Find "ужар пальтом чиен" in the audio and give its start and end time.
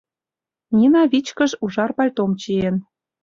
1.63-2.75